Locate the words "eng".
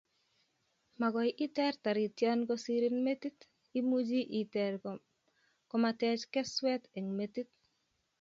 6.97-7.13